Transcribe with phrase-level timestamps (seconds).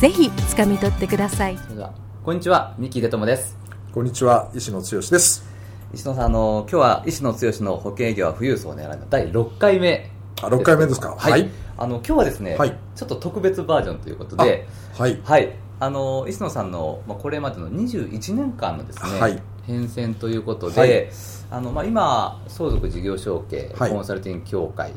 [0.00, 1.58] ぜひつかみ取ってください。
[1.58, 1.92] それでは
[2.24, 2.74] こんにちは。
[2.78, 3.58] 三木出友です。
[3.92, 4.50] こんにちは。
[4.54, 5.44] 石野剛です。
[5.92, 10.10] 石野さんあの今日は石野剛の保険営業は富裕層を狙う第6回目。
[10.40, 11.14] あ6回目ですか？
[11.18, 14.66] はい、あの今日はですね、はい、ちょっと特別バージョンということで。
[14.96, 21.08] はい、はい、あの石野さんの、まあ、これまでの21年間のですね、はい、変遷ということで、はい、
[21.50, 24.94] あのまあ、今相続事業承継コンサルティング協会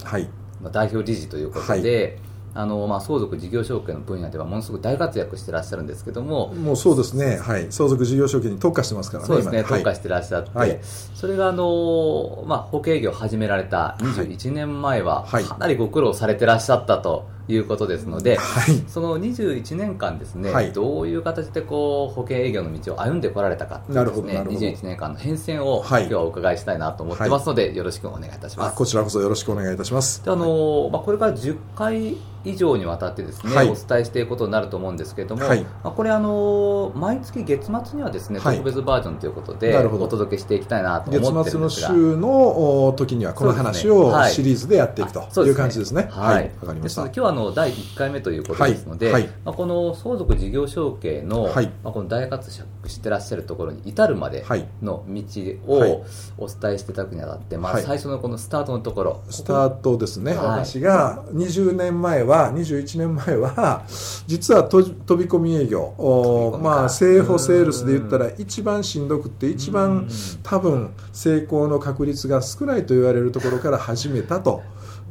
[0.62, 2.20] の代表理事ということで、
[2.56, 9.28] あのまあ、相続事業承継の分野ではものすごく大活躍してらっしゃるんですけどももうそうですね、はい、相続事業承継に特化してますからね。
[9.28, 10.80] そうですね、特化してらっしゃって、はい、
[11.16, 28.76] それがあの、まあ、保険営業を始められた21年前は、かなりご苦労されてらっしゃったということですので、はい、その21年間ですね、はい、どういう形でこう保険営業の道を歩んでこられたかというですね21年間の変遷を、今日はお伺いしたいなと思ってますので、よろしくお願いいたします。
[28.76, 30.24] こちらこそよろしくお願いいたします。
[30.24, 41.88] であの、まあ、これから10回以上にわたってですね、はい、お伝えしていくことになると思うんですけれども、はい、まあ、これあの毎月月末にはですね、特別バージョンということでお届けしていきたいなと思ってるんですが。
[41.90, 46.10] 月末の週の時にはこの話をシリーズでやっていくという感じですね。
[46.12, 47.04] はい、わ、かりました。
[47.04, 51.50] 今日はあの第1回目ということですので、まあ、この相続事業承継の、
[51.84, 54.44] まあ、この大活躍してらっしゃるところに至るまで
[54.82, 55.24] の道
[55.68, 56.06] を
[56.38, 59.24] お伝えしていただくにあたって、まあ、最初のこのスタートのところ。
[59.30, 63.86] スタートですね、私が20年前はは21年前は
[64.26, 66.60] 実は飛び込み営業。
[66.62, 70.10] まあ正補セールスで言ったら一番しんどくて一番
[70.42, 74.64] 多分成功の確率が少ないと言われるところから始めたと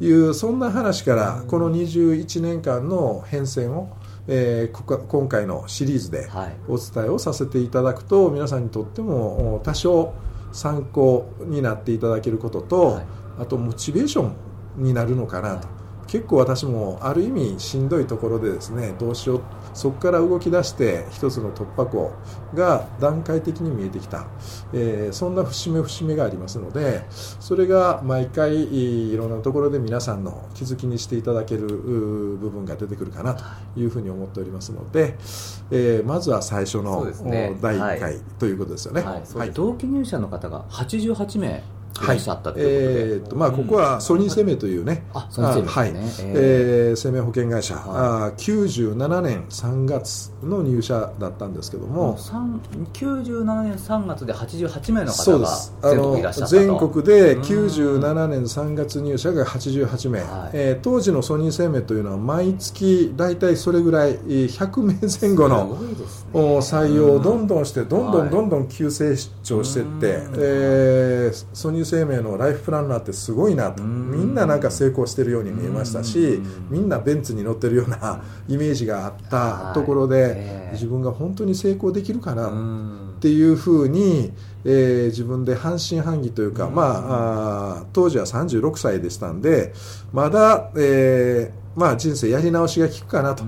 [0.04, 3.96] いうそんな話からこの21年間の変遷を
[4.28, 6.28] えー、今回のシリーズで
[6.68, 10.14] お伝えをさせていただくと、皆さんにとっても多少
[10.52, 13.02] 参考になっていただけることと、
[13.38, 14.36] あとモチベーション
[14.76, 15.68] になるのかなと。
[16.06, 19.40] 結構私もある意味しんどいところでですねどうしよう
[19.74, 22.12] そこから動き出して一つの突破口
[22.54, 24.26] が段階的に見えてきた、
[24.72, 33.44] えー、そんな節目節目がありますのでそれが毎回いろんなところで皆さんの気づきにしていただける部分が出てくるかなと
[33.78, 35.16] いうふうに思っておりますので、
[35.70, 39.38] えー、まずは最初の、ね、第1回、ということですよね、はい。
[39.38, 41.62] はい、同期入社の方が88名
[41.94, 42.16] はい、
[42.56, 45.92] えーとまあ、ここはソニー生命というね、あソニー生命、ね、はい。
[46.34, 55.48] えー、生命保険会社、はい、あ97年3月の入社だったんですけども、97年3月で88名の方が
[55.82, 73.82] 全国いらっしゃった全国で97年3月入社が88名、はい、えー、当時のソニー生命というのは毎月大体それぐらい100名前後の、ね、採用をどんどんしてどんどんどんどん急成長していって、えー、ソニー生命のライフプランナーってすごいなと。
[73.82, 82.48] みんななんか成功してるように見えましたしみんなベンツに乗ってるようなイメージがあったところで自分が本当に成功できるかな
[83.16, 84.32] っていうふうに、
[84.64, 89.72] えー、自分で半信半疑というか、まあ当時は36歳でしたんで
[90.12, 93.44] まだ、えーまあ、人生やり直しが効くかなと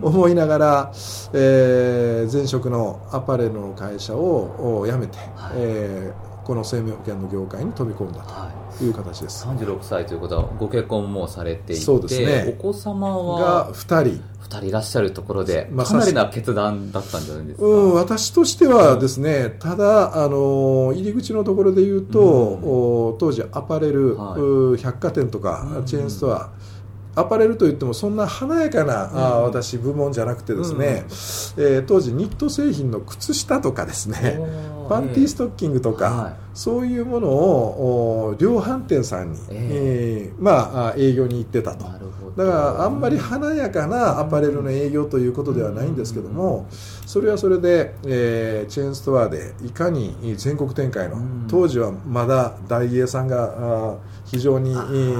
[0.00, 0.92] 思いながら、
[1.34, 8.88] えー、前職のアパレルの会社を辞めて、はい、えーこの生命保険の業界に飛び込んだとい。
[8.88, 12.56] う形です、はい、36歳ということはご結婚もされていてそうですね。
[12.58, 14.22] お子様はが2人。
[14.46, 24.36] 2人いらっしゃるところで、かなりな決断だったんじゃないですか、うん、私としてはですね、ただあの入り口のところで言うと、うん、当時アパレル、は
[24.78, 26.50] い、百貨店とかチェーンストア、
[27.16, 34.38] アパレルといってもそんな華やかな、うん、あ私部門じゃなくてですね、うん、えー、当時ニット製品の靴下とかですね
[34.88, 39.58] パンティーストッキングとか、はい、そういうものを量販店さんに、えー、
[40.30, 41.84] えー、まあ、営業に行ってたと。
[42.36, 46.66] だからあんまり華やかなアパレルの営業ということではないんですけども
[47.06, 51.16] それはそれで、えー、チェーンストアでいかに全国展開の
[51.48, 54.74] 当時はまだ大英さんが非常に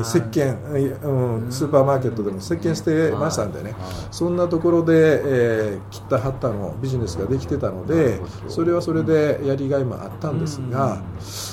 [0.04, 0.56] 席巻、
[1.02, 3.74] うん、スーパーマーケットでも席巻してましたんでね。
[4.10, 11.02] そんなところで、えー、切ったはったのビジネスができてたのでそれはそれでやりがいもあったんですが、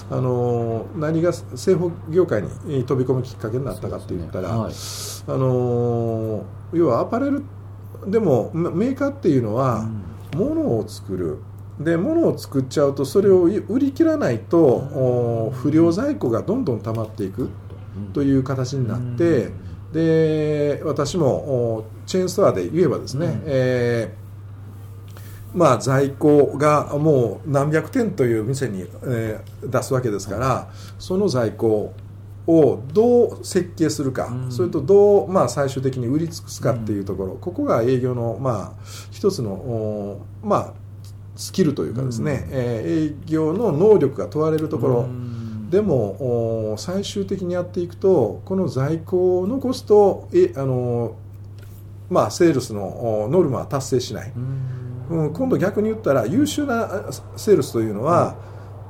[0.10, 4.70] あの何が製法業界に飛び込むきっかけになったかって言ったら、あ
[5.28, 6.44] の
[6.74, 7.44] 要はアパレル
[8.08, 9.88] でもメーカーっていうのは、
[10.36, 11.40] 物を作る。
[11.80, 17.50] で物を作っちゃうとそれを売り切らないと不良在庫がどんどん溜まっていく
[18.14, 19.50] という形になって
[19.92, 24.23] で私もチェーンストアで言えばですね、えー、
[25.54, 31.94] まあ、在庫がもう何百点という店に、えー、出すわけですからその在庫
[32.48, 40.74] をどう設計するか、うん、それとどう、まあ、最終的に売り尽くすかっていうところ、うん、ここが営業の、まあ、一つの、まあ、
[41.36, 51.16] スキルというかですね、うん、えー、営業の能力が問われるところ、うん、でも最終的にやっていくとこの在庫を残すとえあの、
[52.10, 54.34] まあ、セールスのノルマは達成しない、
[55.10, 58.36] うん、今度逆に言ったら優秀なセールスというのは、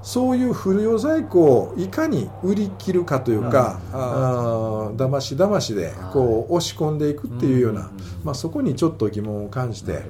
[0.04, 7.90] そういう不良在庫をいかに売り切るかというか、うん、あだましだましでこう押し込んでいくっていうような、
[8.24, 10.02] まあ、そこにちょっと疑問を感じて。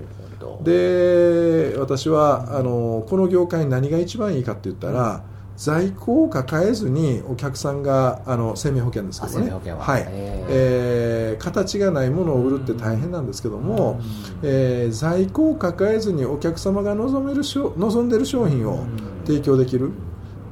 [0.61, 5.23] で私はあのこの業界に何が一番いいかって言ったら、
[5.55, 9.51] 在庫を抱えずにお客さんがあの生命保険ですけどね。
[9.51, 9.99] は。
[9.99, 13.99] い、えー、形がないものを売るって大変なんですけども、
[14.41, 18.85] えー、在庫を抱えずにお客様が望める望んでる商品を
[19.25, 19.91] 提供できる。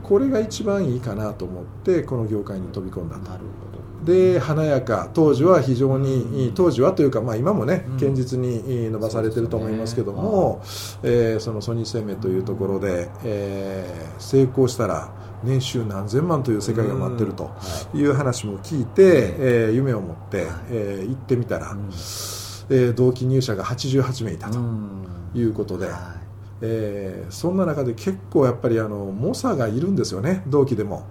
[0.04, 3.30] これが一番いいかなと思ってこの業界に飛び込んだと。
[3.30, 3.61] なるほど
[4.04, 5.10] で華やか。
[5.14, 10.62] 当時は非常に当時はというか、まあ、今もね堅実に伸ばされてると思いますけども、
[11.04, 15.14] えー、そのソニー生命というところで、えー、成功したら
[15.44, 17.52] 年収何千万という世界が待ってると
[17.94, 18.04] い。
[18.04, 21.76] う話も聞いて、えー、夢を持って、えー、行ってみたら、
[22.70, 24.60] えー、同期入社が88名いたと
[25.34, 25.90] いうことで。
[26.64, 31.08] えー、そんな中で結構やっぱりあの猛者がいるんですよね同期でも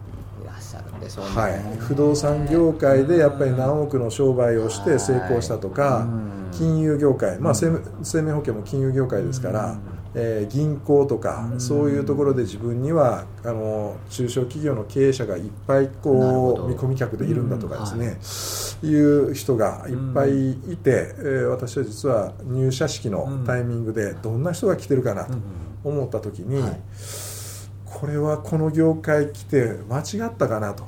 [1.01, 6.07] でしょうね、はい、不動産業界でやっぱり何億の商売をして成功したとか、
[6.53, 9.79] 金融業界、まあ、生命保険も金融業界ですから、
[10.15, 25.39] えー、銀行とか、そういうところで自分にはあの中小企業の経営者がいっぱいこう見込み客でいるんだとかですね、いう人がいっぱいいて、えー、私は実は入社式のタイミングでどんな人が来てるかなと
[25.85, 26.81] 思った時に、はい
[28.01, 30.85] これはこの業界来て間違ったかなと。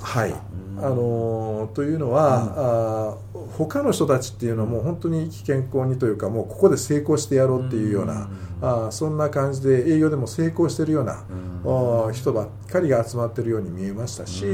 [0.00, 8.30] はい、あのー、というのは、うん、あ他の人たちっていうのはもう本当に健康にというかもうここで成功してやろうっていうような、
[8.62, 11.24] うん、あそんな感じで営業でも成功してるような、
[11.64, 14.44] うん、人ばっかりが集まってるように見えましたし、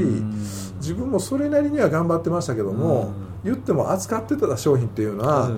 [0.79, 3.13] 自分もそれなりには頑張ってましたけども、
[3.43, 5.49] 言っても扱ってた商品っていうのは、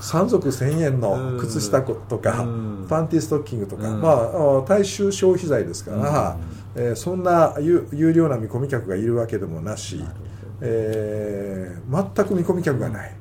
[0.00, 2.46] 3足1000円の靴下とか、
[2.88, 6.36] パンティストッキングとか、まあ、大衆消費財ですから、
[6.74, 10.02] えー、そんな有料な見込み客がいるわけでもなし、
[10.60, 13.14] えー、全く見込み客がない。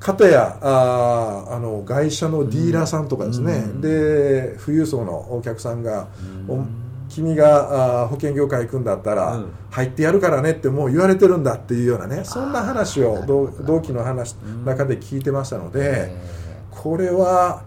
[0.00, 6.08] かたやああの外車のディーラーさんとかですね、うん、で富裕層のお客さんが、
[6.48, 6.64] うん、
[7.10, 9.38] 君があ保険業界行くんだったら、
[9.70, 16.16] 入ってやるからねってもう言われてるんだっていうようなねそんな話を同期の話の中で聞いてましたので、
[16.70, 17.64] これは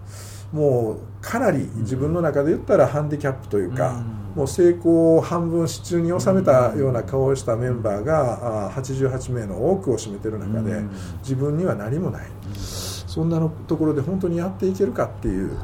[0.52, 4.02] もうかなり自分の中で言ったらハンディキャップというか。
[4.34, 10.82] もう成功を半分支柱に収めたような顔をしたメンバーが88名の多くを占めてる中で
[11.20, 12.26] 自分には何もない。
[12.56, 15.56] そんなのところで本当にやっていけるかっていう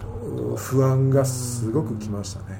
[0.54, 2.59] 不安がすごくきましたね。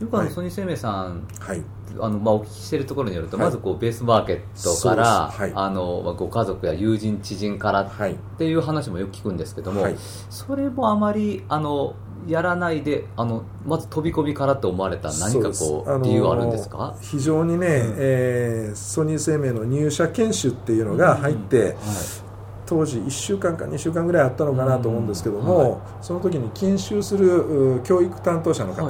[0.00, 1.62] よくあのソニー生命さん、はい、
[2.00, 7.90] あのまあ、お聞きしているところによると、はい、まずこうベースマーケットから、はい、あのまあ、ご家族や友人、知人からっ
[8.38, 9.86] ていう話もよく聞くんですけども、
[10.30, 11.94] それもあまりあの
[12.26, 16.96] やらないであのまず飛び込みからと思われた何かこう理由あるんですか？
[17.00, 21.64] 非常にね、うん、えー、ソニー生命の入社研修っていうのが入って、うん。
[21.66, 21.76] はい、
[22.70, 28.86] 当時1週間か2週間ぐらいあったのかなと思うんですけども、はい、その時に研修する教育担当者の方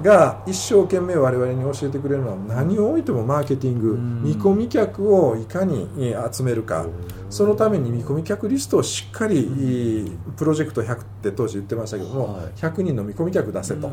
[0.00, 5.88] が一生懸命我々に教えてくれるのは何をおいてもマーケティング見込み客をいかに
[6.32, 6.86] 集めるか。
[7.28, 13.90] そのために見込み客リストをしっかりプロジェクト100って当時言ってましたけども100人の見込み客出せと。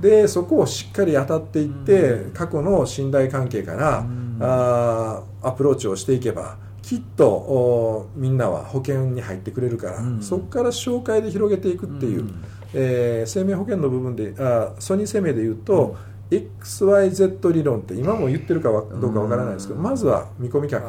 [0.00, 4.06] でそこをしっかり当たっていって過去の信頼関係から
[4.40, 15.96] あアプローチをしていけばきっとみんなは保険に入ってくれるから、うん、そこから紹介で広げていくっていう、うん、えー、生命保険の部分であソニー生命でいうと、
[16.30, 20.84] うん、XYZ 理論って今も言ってるかどうかわからないですけど、まずは見込み客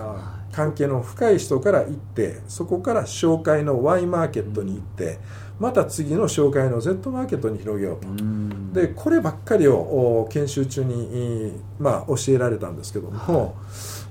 [0.52, 5.20] 関係の深い人から行ってそこから紹介の Y マーケットに行って、
[5.60, 13.56] また次の紹介の Z マーケットに広げようと、でこればっかりを研修中に、まあ、教えられたんですけども、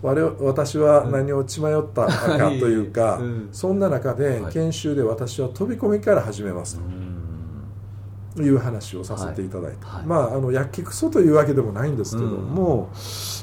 [0.04, 6.78] 我私は何を血迷ったかというか、うん、そんな中で研修で私は飛び込みから始めます、
[8.36, 12.90] いう話をさせていただいた、はい、まああのやけくそというわけでもないんですけども、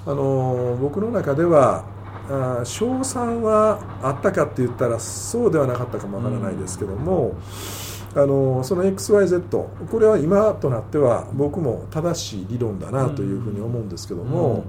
[0.06, 1.84] うん、あの僕の中では
[2.30, 7.36] あ賞賛はあったかって言ったらそうではなかったかもわからないですけども、
[8.16, 14.64] うん、あのその XYZ これは今となっては僕も正しい理論だなというふうに思うんですけども、うん、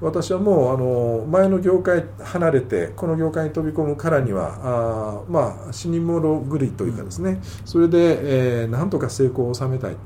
[0.00, 9.96] 私はもうあの前の業界離れてこの業界に飛び込むからにはあまあ死に物狂いというかですね、それで、えー、なんとか成功を収めたい、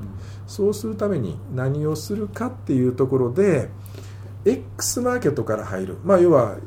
[0.47, 3.69] そうするために何をするかっていうところで
[4.45, 6.57] X マーケットから入る、まあ、要は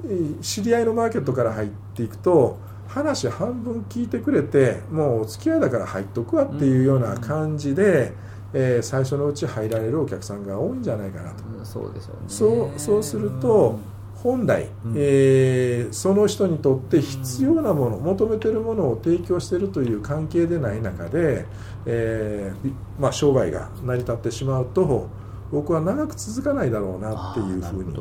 [0.40, 2.58] 知り合いのマーケットから入っていくと
[2.88, 8.12] 話半分聞いてくれてもうお付き合いだから入っとくわっていうような感じで、
[8.52, 13.78] えー、最初のうち入られるお客さんが多いんじゃないかなと、うん、そうでしょう、ね、そうそうすると
[14.22, 21.46] 本来、うん、えー、その人にとって必要なもの、求めてるものを提供しているという関係でない中で、
[21.86, 25.08] えーまあ、商売が成り立ってしまうと
[25.50, 27.94] 僕は長く続かないだろうなっていうふうに、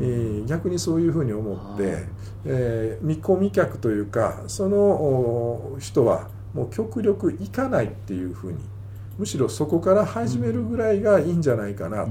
[0.00, 2.06] えー、逆にそういうふうに思って、
[2.46, 8.58] えー、見込み客というかその人はもう極力行かないっていうふうに
[9.18, 12.08] むしろそこから始めるぐらいがいいんじゃないかな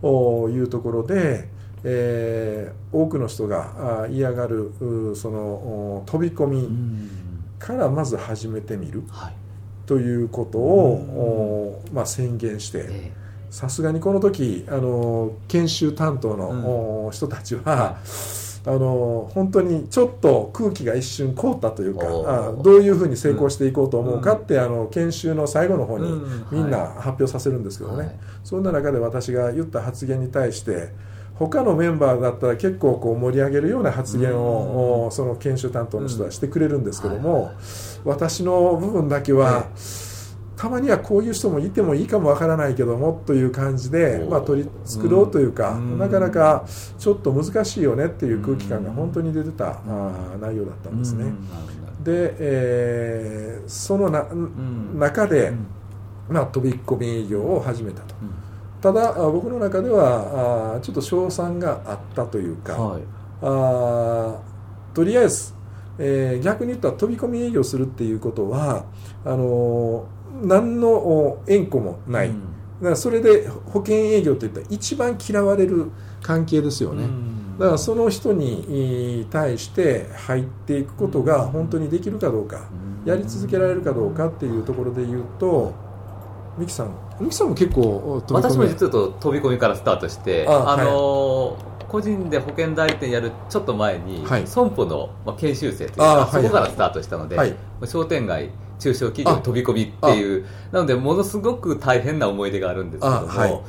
[0.00, 1.48] というところで、
[1.84, 4.72] えー、多くの人が嫌がる
[5.14, 6.68] その飛び込み
[7.58, 9.04] からまず始めてみる
[9.86, 13.22] ということを、まあ、宣言して。
[13.52, 17.98] さすがにこの時あの研修担当の、人たちは、
[18.64, 26.12] あの本当にちょっと空気が一瞬凍ったというかあどういうふうに成功していこうと思うかって、あの研修の最後の方に
[26.52, 30.90] みんな発表させるんですけどね、はい、そんな中で私が言った発言に対して
[31.34, 37.52] 他のメンバーだったら結構こう盛り上げるような発言を、その研修担当の人はしてくれるんですけども、
[38.04, 39.66] 私の部分だけは。
[40.62, 46.64] たまにはこういう人もいてもいいかもわからないけどもという感じで、まあ、取り作ろうというか、なかなか
[47.00, 51.32] ちょっと難しいよねっていう空気感が本当に出てた、あ内容だったんですね。
[52.04, 54.24] で、えー、そのな、
[54.94, 55.52] 中で、
[56.28, 58.14] まあ、飛び込み営業を始めたと。
[58.80, 63.02] ただ僕の中ではあちょっと賞賛があったというか、はい、
[63.42, 64.40] あ
[64.94, 65.54] とりあえず、
[65.98, 68.84] えー、逆に言ったら飛び込み営業するっていうことは
[69.24, 72.40] あのー何の縁故もない、うん、
[72.80, 75.90] だからそれで保険営業といったら一番嫌われる
[76.22, 82.68] 関係ですよね、うん、だからその人に対して入っていくことが本当にできるかどうか、
[83.04, 85.74] うん、やり続けられるかどうかっていうところで言うと
[86.58, 98.48] 三木さん三木さんも結構私も実は飛び込みからスタートしてあ、あのー個人で保険代理店やるちょっと前に、はい、損保の、まあ、研修生というか、そこからスタートしたので、はい、商店街
[98.82, 100.44] 中小企業飛び込みっていう。
[100.72, 103.60] なのでものすごく大変な思い出があるんですけども、はい、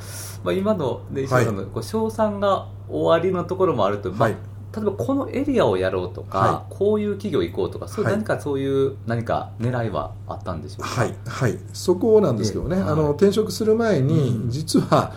[0.42, 4.36] まあ、今の、ね、石野さんの、こう賞賛が終わりのところもあると、まあ、例
[4.78, 15.12] えばこのエリアをやろうとか、はい、こういう企業行こうとかそういう何かそういう何か狙いはあったんでしょうか、はい、はい、そこなんですけどね、あの転職する前に、実は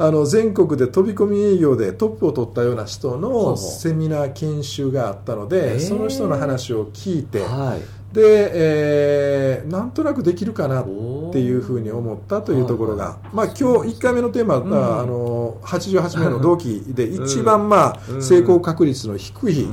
[0.00, 10.84] あの全国で飛び込み営業でトップを取ったような人のセミナー研修があったので、その人の話を聞いて、はいで、えー、なんとなくできるかなっ
[11.32, 13.62] ていうふうに思ったというところが、まあ、今日
[13.96, 19.68] 1回目のテーマは、うん、あの88名の同期で一番、まあ、成功確率の低い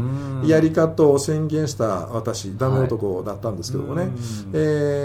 [0.45, 4.11] やり方を宣言した私ダメ男だったんですけどもね、はい、
[4.53, 4.57] え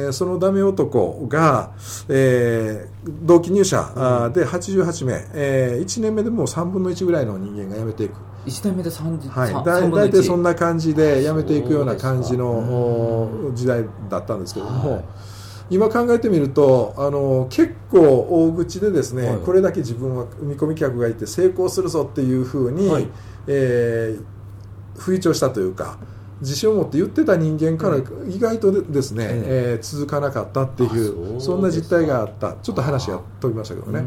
[0.08, 1.72] ー、そのダメ男が、
[2.08, 8.14] えー、同期入社で88名、えー、1年目でもう3分の1ぐらいの人間が辞めていく。
[8.46, 15.04] 1年目で30、はい、だ大体そんな感じでやめていくような感じの時代だったんですけども、はい、
[15.70, 23.08] 今考えてみるとあの結構大口でですね、はい、これだけ自分は見込み客がいて成功するぞっていうふうに、はい、
[23.46, 25.98] えー、吹聴したというか
[26.40, 32.54] 自信を持って言ってた人間から意外とですね、えー、続かなかったっていうそんな実態があった。
[32.62, 34.04] ちょっと話が飛びましたけどね。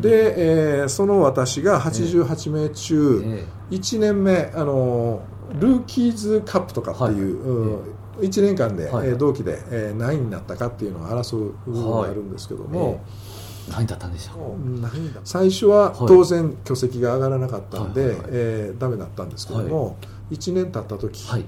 [0.00, 5.22] で、えー、その私が88名中、1年目あの
[5.58, 7.82] ルーキーズカップとかっていう、は
[8.22, 13.00] い、1年間で、はい、同期で、えー、何位になったかっていうのを争う部分があるんですけども、はい
[13.70, 15.20] 何だったんでしょう？
[15.24, 19.92] 最初は当然巨石が上がらなかったんで、はい、えー、ダメだったんですけども、は
[20.30, 21.44] い、1年経った時、はい、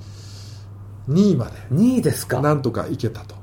[1.08, 2.40] 2位まで2位ですか？
[2.40, 3.34] なんとかいけたと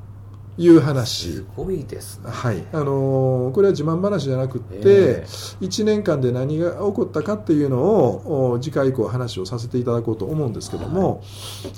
[0.58, 1.34] いう話。
[1.34, 2.64] すごいですね、はい。
[2.72, 11.22] あのー、これは自慢話じゃなくて、えー、1年間で何が起こったかっていうのを次回以降話をさせていただこうと思うんですけども、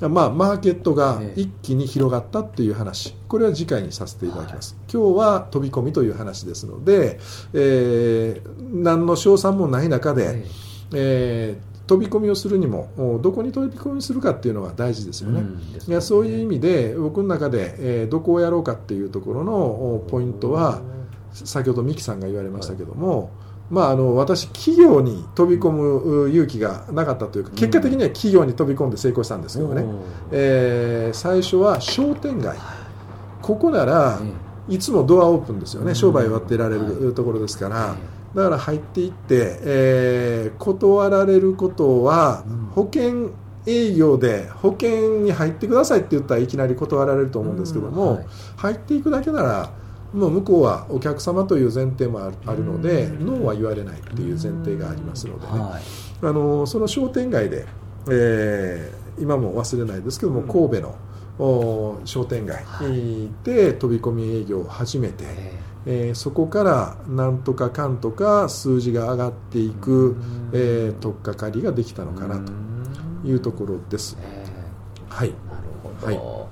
[0.02, 3.16] はい、まあ、マーケットが一気に広がったっていう話。
[3.28, 7.20] これは次回にさせていただきます、はい、今日は飛び込みという話ですので、
[7.54, 10.46] えー、何の賞賛もない中で、
[10.94, 15.44] えー飛び込みをするにもどこに飛び込みするかっていうのが大事ですよね。
[15.88, 20.82] いやそういう意味で僕の中で、えー、どこをやろうかっていうところのポイントは
[21.32, 23.30] 先ほど三木さんが言われましたけども、はい、
[23.70, 29.86] まあ、あの私、企業に飛び込む勇気がなかったというか結果的には企業に飛び込んで成功したんですけどね、
[30.32, 32.58] えー、最初は商店街。
[33.42, 34.20] ここなら
[34.68, 35.96] いつもドアオープンですよね。
[35.96, 37.96] 商売をやってられるところですから。
[38.38, 42.44] だから入っていって、えー、断られることは
[42.76, 43.32] 保険
[43.66, 48.26] 営業で保険に入ってくださいって言ったらいきなり断られると思うんですけども、はい、
[48.58, 49.72] 入っていくだけなら
[50.14, 55.82] もう向こうはお客様という前提もあるのでノーは言われないっていう前提がありますのでね、はい、
[56.22, 57.66] あのその商店街で、
[58.12, 60.96] えー、今も忘れないですけども神戸の
[61.38, 62.64] 商店街
[63.44, 65.26] で飛び込み営業を始めて、
[65.86, 70.18] えー、そこからなんとかかんとか数字が上がっていく、
[70.52, 72.52] えー、取っかかりができたのかなと
[73.28, 74.18] いうところです。
[75.10, 75.40] はい、なる
[75.84, 76.48] ほど、はい。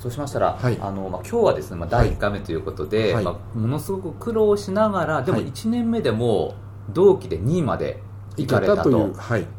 [0.00, 6.54] そうしましたら、はい、あのまあ、今日はですね、まあ、第1回目ということで、はい、まあ、ものすごく苦労しながらでも1年目でも
[6.90, 8.02] 同期で2位まで
[8.36, 8.90] 行かれたと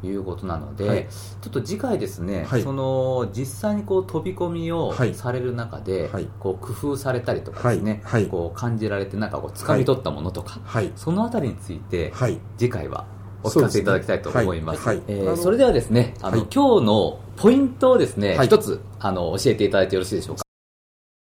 [0.04, 1.08] いうことなので、はい、
[1.42, 10.60] ちょっと次回ですね、はい、その実際にこう飛び込みをされる中で、はい、こう工夫されたりとかですね、こう感じられてなんかこう掴み取ったものとか、
[10.96, 12.14] そのあたりについて、
[12.58, 13.06] 次回は
[13.44, 14.84] お聞かせいただきたいと思います。
[14.84, 20.44] そ、ね、えー、それではですね、あの、今日のポイントをですね、一つあの教えていただいてよろしいでしょうか？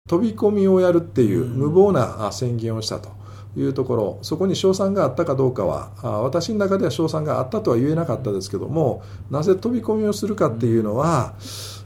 [0.09, 3.20] 飛び込みをやるっていう無謀な宣言をしたと。
[3.57, 5.91] いうところそこに賞賛があったかどうかは
[6.23, 11.35] 私の中では賞賛があったとは言えなかったですけどもなぜ飛び込みをするかっていうのは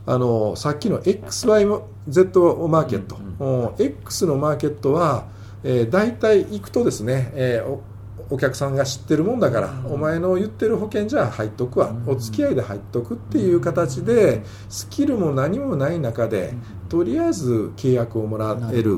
[0.06, 5.27] あのさっきの XYZ マーケット、うんうん、X のマーケットは、
[5.62, 7.94] えー、大体行くとですね、えー
[8.31, 16.55] お客さんが知ってるもんだから、お前の言ってる保険じゃ入っとくわ、お付き合いで入っとくっていう形でスキルも何もない中で
[16.94, 18.96] とりあえず契約をもらえる。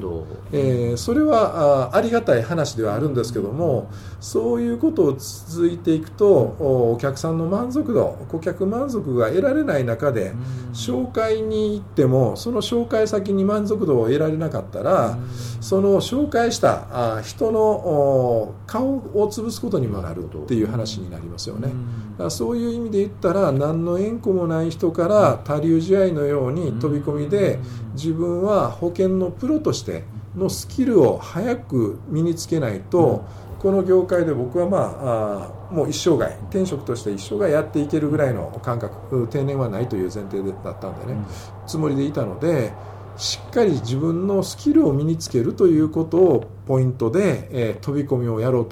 [0.53, 10.35] えー、それはあありがたい話ではあるんですけどもそういうことを続いていくとお客さんの満足度顧客満足が得られない中で
[10.75, 15.17] 紹介に行ってもその紹介先に満足度を得られなかったら
[15.63, 21.73] その紹介したあ人の顔を潰すことにもなるっていう話になりますよね。
[22.31, 27.59] そういう意味で言ったら何の縁故もない人から他流試合のように飛び込みで
[27.97, 30.05] 自分は保険のプロとして
[30.37, 33.25] のスキルを早く身につけないと、
[33.59, 41.19] この業界で僕はまあもう一生涯転職として一生涯やっていけるぐらいの感覚定年はないという前提だったんでね、
[41.67, 42.73] つもりでいたので
[43.17, 48.69] しっかり自分のスキルを身につけるということをポイントで、えー、飛び込みをやろう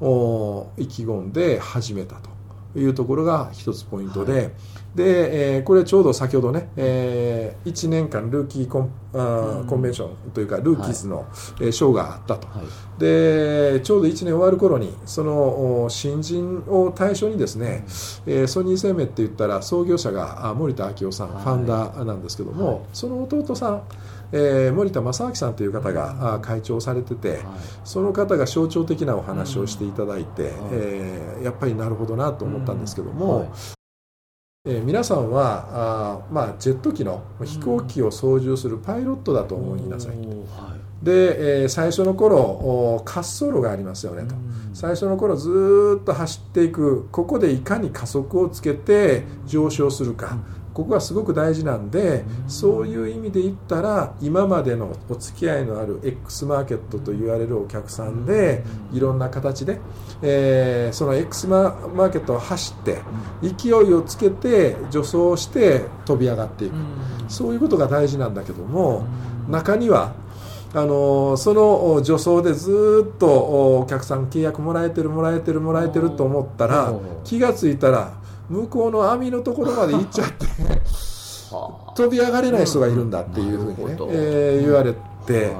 [0.00, 2.38] と、意気込んで始めたと。
[2.76, 4.52] いうところが一つポイントで、はい、
[4.94, 11.26] で、えー、これちょうど先ほどね、えー、1年間ルーキーコンあ、うん、コンベンションというかルーキーズの、はい、
[11.60, 17.84] えー、賞があったと、はい、でちょうど1年終わる頃にその新人を対象にですね、
[18.26, 23.82] うん、えー、ソニー生命って言ったら創業者が森田昭夫さん、ファウンダーなんですけども、その弟さん
[24.32, 27.40] えー、森田正明さんという方が会長されてて、はい、
[27.84, 33.48] その方が象徴的なお話をしていただいて、うん、えー、やっぱりなるほどなと思ったんですけども、うんはい、
[34.64, 40.44] えー、皆さんはあ、まあ、ジェット機の飛行機を操縦するパイロットだと思いなさい、うん
[41.02, 44.34] で、えー、最初の頃滑走路がありますよねと、
[44.74, 47.08] 最初の頃ずっと走っていく。
[47.12, 50.38] ここでいかに加速をつけて上昇するか、
[50.78, 58.62] ここがすごく大事なんでそういう意味で言ったら今までのお付き合いのある X マーケットと言われるお客さんで
[58.92, 59.80] いろんな形で、
[60.22, 62.98] えー、その X マーケットを走って
[63.42, 66.74] 勢いをつけて助走して飛び上がっていく。
[67.26, 69.04] そういうことが大事なんだけども
[69.48, 70.14] 中には
[70.74, 78.12] あのその助走でずっとお客さん契約もらえてるもらえてるもらえてると思ったら気が付いたら
[78.48, 80.46] 向こうの網のところまで行っちゃって
[81.94, 84.94] 飛び上がれない人がいるんだっていうふうにね、えー、言われ
[85.26, 85.52] て、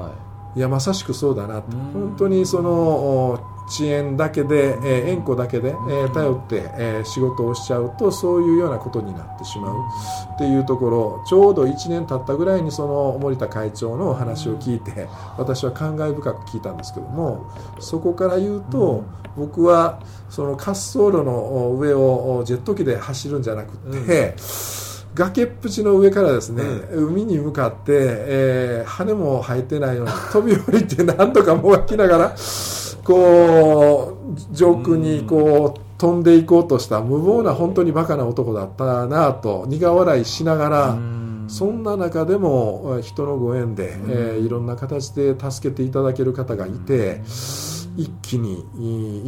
[0.57, 0.61] い。
[0.61, 1.77] やまさしくそうだなと。
[1.92, 9.74] 本当にその遅延だけで、えー、縁故だけで、えー、頼って、えー、仕事をしちゃうとそういうようなことになってしまう。
[10.35, 11.22] っていうところ。
[11.26, 17.50] ちょうど1年経ったぐらいにその森田会長の話を聞いて私は感慨深く聞いたんですけども
[17.81, 19.04] そこから言うと
[19.37, 20.00] 僕は
[20.31, 23.76] その滑走路の上をジェット機で走るんじゃなく
[24.07, 24.35] て、
[25.14, 32.37] 崖っぷちの上からですね、うん、海に向かって、えー、羽も生えてないのに飛び降りてなんとかもがきながら
[33.08, 34.18] こ
[34.52, 40.98] う上空にこう飛んでいこうとした無謀な本当にバカな男だったなと苦笑いしながら
[41.48, 47.22] そんな中でも人のご縁で、えー、いろんな形で助けていただける方がいて。
[47.96, 48.64] 一気に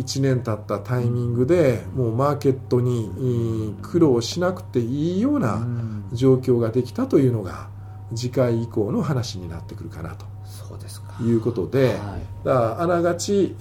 [0.00, 5.66] 1年経ったタイミングでもうマーケットに苦労しなくていいような
[6.12, 7.68] 状況ができたというのが
[8.14, 10.26] 次回以降の話になってくるかなと。
[10.44, 11.10] そうですか。
[11.22, 11.96] いうことで、はい、
[12.44, 13.54] だからあながち、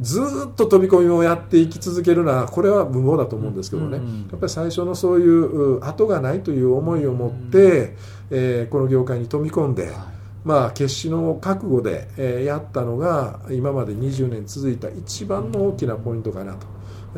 [0.00, 0.20] ず
[0.50, 7.96] っと飛び込みをやっていき続けるのはこれは無謀だと思うんですけどね、やっぱり最初のそういう後がないという思いを持って、
[8.30, 9.94] えー、この業界に飛び込んで、はい。
[10.44, 16.66] まあ、決死の覚悟で、えー、やったのが今まで20年続いた一番の大きなポイントかなと。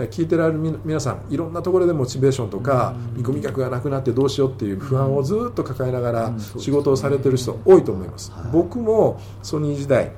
[0.05, 10.13] 聞いてられる皆さんいろんなところでモチベーションとか見込み客がなくなってどうしようっていう不安をずっと抱えながら仕事をされてる人多いと思います、僕もソニー時代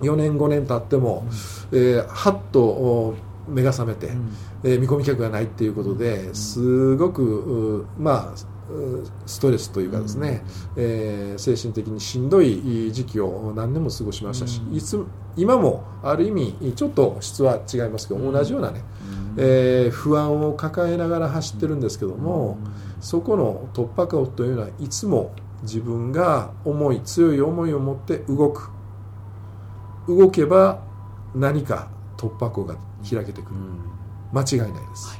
[0.00, 1.26] 4年5年経っても、
[1.72, 3.16] えー、はっと
[3.48, 4.10] 目が覚めて、
[4.62, 8.57] えー、見込み客がないっていうことですごくまあ
[9.26, 10.42] ストレスというかですね、
[10.76, 15.02] うん、えー、精神的にしんどい時期を何年も過ごしましたし、うん、いつ
[15.36, 18.82] 今もある意味ちょっと質は違いますけど、同じようなね、
[19.36, 22.58] うん、えー、不安を抱えながら走ってるんですけども、
[23.00, 28.70] そこの突破口というのはいつも自分が思い強い思いを持って動く。
[30.08, 30.82] 動けば
[31.34, 32.76] 何か突破口が
[33.08, 33.56] 開けてくる、
[34.32, 35.08] 間違いないです。
[35.08, 35.18] はい。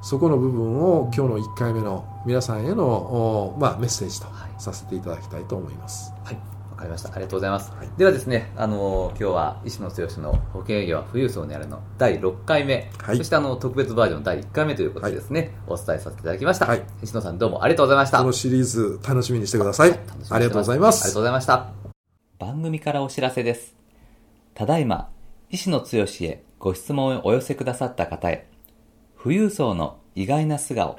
[0.00, 4.26] そこの部分を今日の1回目の皆さんへの、まあ、メッセージと
[4.58, 6.12] させていただきたいと思います。
[6.24, 6.38] はい
[6.72, 7.10] わかりました。
[7.10, 7.70] ありがとうございます。
[7.70, 16.66] はい、ではですね、あの今日は石野剛の保険営業は富裕層にあるの第6回目、はい、そしてあの特別バージョン第1回目ということでですね、はい、お伝えさせていただきました。
[16.66, 18.18] はい、石野さんどうもありがとうございました。
[18.18, 19.90] このシリーズ楽しみにしてください。
[20.30, 21.04] ありがとうございます。
[21.04, 21.72] ありがとうございました。
[22.38, 23.76] 番組からお知らせです。
[24.54, 25.08] ただいま、
[25.50, 28.48] 石野剛へご質問をお寄せくださった方へ、
[29.22, 30.98] 富裕層の意外な素顔、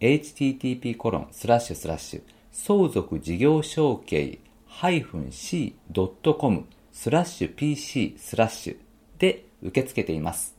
[0.00, 4.38] http コロンスラッシュスラッシュ相続事業承継
[4.80, 8.76] -c.com スラッシュ pc スラッシュ
[9.18, 10.54] で受け付けています。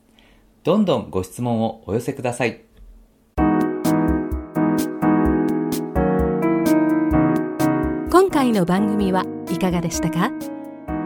[0.63, 2.61] どんどんご質問をお寄せください。
[8.09, 10.31] 今回の番組はいかがでしたか？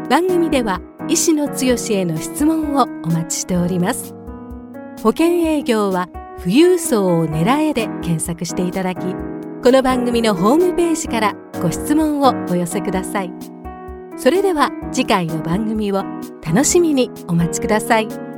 [0.09, 4.13] 番組では医師の強への質問をお待ちしております。
[5.03, 6.09] 保険営業は
[6.41, 9.01] 富裕層を狙えで検索していただき
[9.63, 13.31] この番組のホームページからご質問をお寄せください
[14.17, 16.03] それでは次回の番組を
[16.43, 18.30] 楽しみにお待ちください。